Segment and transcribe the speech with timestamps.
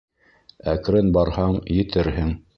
[0.71, 2.35] Әкрен барһаң, етерһең